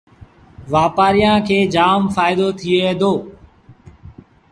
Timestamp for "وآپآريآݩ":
0.71-1.43